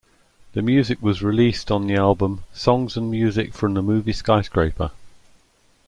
[0.53, 4.89] The music was released on the album "Songs and Music from the Movie Skyscraper".